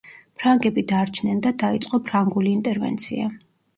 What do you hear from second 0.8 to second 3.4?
დარჩნენ და დაიწყო ფრანგული ინტერვენცია.